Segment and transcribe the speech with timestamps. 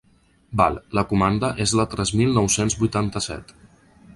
[0.61, 3.55] Val, la comanda és la tres mil nou-cents vuitanta-set.